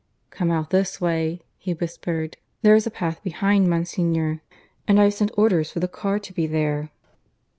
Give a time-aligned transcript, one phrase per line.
[0.31, 2.37] "Come out this way," he whispered.
[2.63, 4.41] "There's a path behind, Monsignor,
[4.87, 6.89] and I've sent orders for the car to be there."